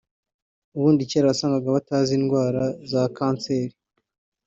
[0.75, 3.75] ubundi kera wasangaga batazi indwara za kanseri